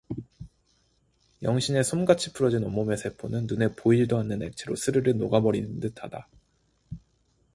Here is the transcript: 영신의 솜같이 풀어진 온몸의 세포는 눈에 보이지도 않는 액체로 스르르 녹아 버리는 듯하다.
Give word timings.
영신의 1.43 1.83
솜같이 1.83 2.33
풀어진 2.33 2.63
온몸의 2.63 2.97
세포는 2.97 3.45
눈에 3.45 3.67
보이지도 3.75 4.17
않는 4.17 4.41
액체로 4.41 4.75
스르르 4.75 5.11
녹아 5.11 5.41
버리는 5.41 5.79
듯하다. 5.79 6.27